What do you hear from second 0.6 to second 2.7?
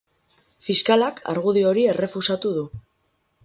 Fiskalak argudio hori errefusatu du.